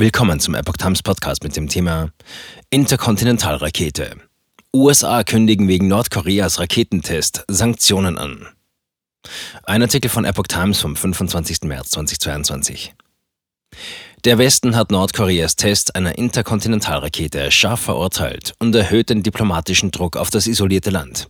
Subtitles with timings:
[0.00, 2.08] Willkommen zum Epoch Times Podcast mit dem Thema
[2.70, 4.16] Interkontinentalrakete.
[4.74, 8.46] USA kündigen wegen Nordkoreas Raketentest Sanktionen an.
[9.64, 11.64] Ein Artikel von Epoch Times vom 25.
[11.64, 12.94] März 2022.
[14.24, 20.30] Der Westen hat Nordkoreas Test einer Interkontinentalrakete scharf verurteilt und erhöht den diplomatischen Druck auf
[20.30, 21.28] das isolierte Land.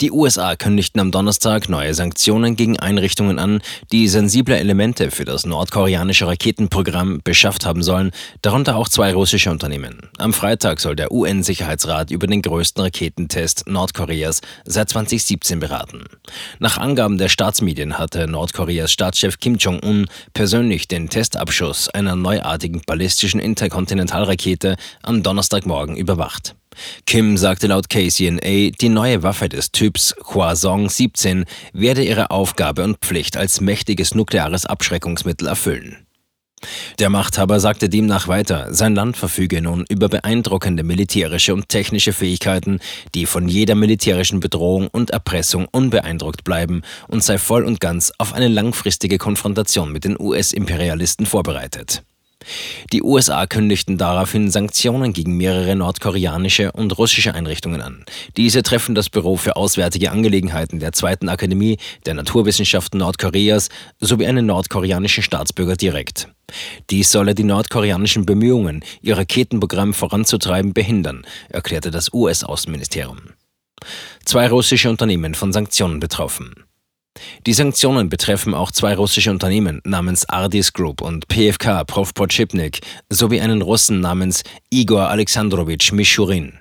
[0.00, 3.60] Die USA kündigten am Donnerstag neue Sanktionen gegen Einrichtungen an,
[3.92, 8.10] die sensible Elemente für das nordkoreanische Raketenprogramm beschafft haben sollen,
[8.42, 10.08] darunter auch zwei russische Unternehmen.
[10.18, 16.04] Am Freitag soll der UN-Sicherheitsrat über den größten Raketentest Nordkoreas seit 2017 beraten.
[16.58, 23.40] Nach Angaben der Staatsmedien hatte Nordkoreas Staatschef Kim Jong-un persönlich den Testabschuss einer neuartigen ballistischen
[23.40, 26.54] Interkontinentalrakete am Donnerstagmorgen überwacht.
[27.06, 32.98] Kim sagte laut KCNA, die neue Waffe des Typs Hwasong 17 werde ihre Aufgabe und
[32.98, 36.04] Pflicht als mächtiges nukleares Abschreckungsmittel erfüllen.
[36.98, 42.80] Der Machthaber sagte demnach weiter, sein Land verfüge nun über beeindruckende militärische und technische Fähigkeiten,
[43.14, 48.32] die von jeder militärischen Bedrohung und Erpressung unbeeindruckt bleiben und sei voll und ganz auf
[48.32, 52.02] eine langfristige Konfrontation mit den US-Imperialisten vorbereitet.
[52.92, 58.04] Die USA kündigten daraufhin Sanktionen gegen mehrere nordkoreanische und russische Einrichtungen an.
[58.36, 63.68] Diese treffen das Büro für Auswärtige Angelegenheiten der Zweiten Akademie der Naturwissenschaften Nordkoreas
[64.00, 66.28] sowie einen nordkoreanischen Staatsbürger direkt.
[66.90, 73.18] Dies solle die nordkoreanischen Bemühungen, ihr Raketenprogramm voranzutreiben, behindern, erklärte das US-Außenministerium.
[74.24, 76.54] Zwei russische Unternehmen von Sanktionen betroffen.
[77.46, 83.62] Die Sanktionen betreffen auch zwei russische Unternehmen namens Ardis Group und PFK Profpotschipnik sowie einen
[83.62, 86.58] Russen namens Igor Alexandrowitsch Mischurin.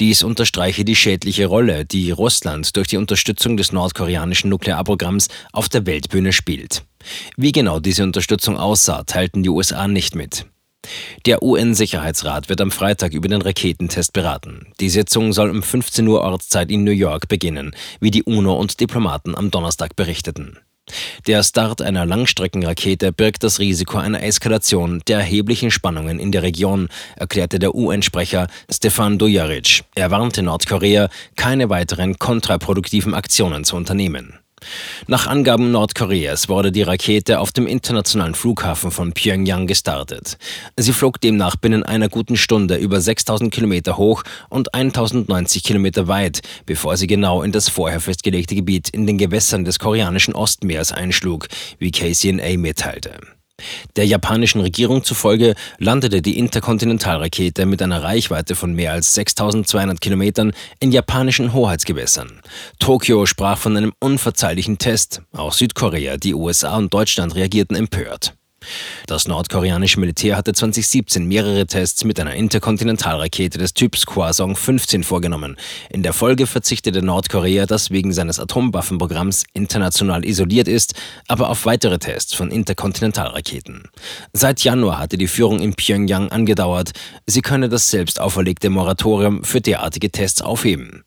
[0.00, 5.86] Dies unterstreiche die schädliche Rolle, die Russland durch die Unterstützung des nordkoreanischen Nuklearprogramms auf der
[5.86, 6.84] Weltbühne spielt.
[7.36, 10.46] Wie genau diese Unterstützung aussah, teilten die USA nicht mit.
[11.26, 14.72] Der UN-Sicherheitsrat wird am Freitag über den Raketentest beraten.
[14.80, 18.80] Die Sitzung soll um 15 Uhr Ortszeit in New York beginnen, wie die UNO und
[18.80, 20.58] Diplomaten am Donnerstag berichteten.
[21.28, 26.88] Der Start einer Langstreckenrakete birgt das Risiko einer Eskalation der erheblichen Spannungen in der Region,
[27.14, 29.84] erklärte der UN-Sprecher Stefan Dujaric.
[29.94, 34.39] Er warnte Nordkorea, keine weiteren kontraproduktiven Aktionen zu unternehmen.
[35.06, 40.38] Nach Angaben Nordkoreas wurde die Rakete auf dem internationalen Flughafen von Pyongyang gestartet.
[40.76, 46.40] Sie flog demnach binnen einer guten Stunde über 6000 Kilometer hoch und 1090 Kilometer weit,
[46.66, 51.48] bevor sie genau in das vorher festgelegte Gebiet in den Gewässern des koreanischen Ostmeers einschlug,
[51.78, 53.18] wie KCNA mitteilte.
[53.96, 60.52] Der japanischen Regierung zufolge landete die Interkontinentalrakete mit einer Reichweite von mehr als 6200 Kilometern
[60.80, 62.40] in japanischen Hoheitsgewässern.
[62.78, 65.22] Tokio sprach von einem unverzeihlichen Test.
[65.32, 68.34] Auch Südkorea, die USA und Deutschland reagierten empört.
[69.06, 75.56] Das nordkoreanische Militär hatte 2017 mehrere Tests mit einer Interkontinentalrakete des Typs Hwasong 15 vorgenommen.
[75.90, 80.94] In der Folge verzichtete Nordkorea, das wegen seines Atomwaffenprogramms international isoliert ist,
[81.28, 83.88] aber auf weitere Tests von Interkontinentalraketen.
[84.32, 86.92] Seit Januar hatte die Führung in Pyongyang angedauert,
[87.26, 91.04] sie könne das selbst auferlegte Moratorium für derartige Tests aufheben.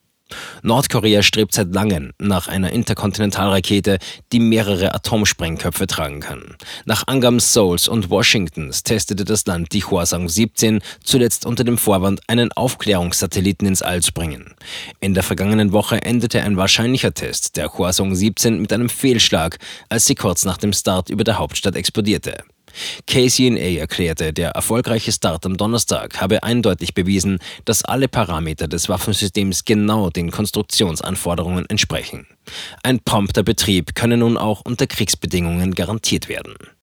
[0.63, 3.99] Nordkorea strebt seit langem nach einer Interkontinentalrakete,
[4.31, 6.55] die mehrere Atomsprengköpfe tragen kann.
[6.85, 12.21] Nach Angaben Seouls und Washingtons testete das Land die Hwasong 17 zuletzt unter dem Vorwand,
[12.27, 14.53] einen Aufklärungssatelliten ins All zu bringen.
[15.01, 19.59] In der vergangenen Woche endete ein wahrscheinlicher Test der Hwasong 17 mit einem Fehlschlag,
[19.89, 22.37] als sie kurz nach dem Start über der Hauptstadt explodierte.
[23.07, 29.65] KCNA erklärte, der erfolgreiche Start am Donnerstag habe eindeutig bewiesen, dass alle Parameter des Waffensystems
[29.65, 32.27] genau den Konstruktionsanforderungen entsprechen.
[32.83, 36.55] Ein prompter Betrieb könne nun auch unter Kriegsbedingungen garantiert werden.